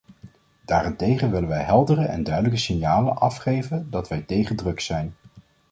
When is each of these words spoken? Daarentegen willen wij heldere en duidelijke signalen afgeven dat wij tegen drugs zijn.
Daarentegen 0.65 1.31
willen 1.31 1.49
wij 1.49 1.63
heldere 1.63 2.05
en 2.05 2.23
duidelijke 2.23 2.57
signalen 2.57 3.17
afgeven 3.17 3.87
dat 3.89 4.07
wij 4.09 4.21
tegen 4.21 4.55
drugs 4.55 4.85
zijn. 4.85 5.15